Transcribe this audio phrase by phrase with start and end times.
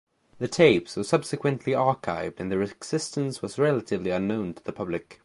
[0.39, 5.19] The tapes were subsequently archived and their existence was relatively unknown to the public.